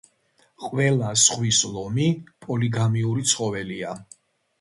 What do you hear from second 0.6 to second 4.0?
ყველა ზღვის ლომი პოლიგამიური ცხოველია.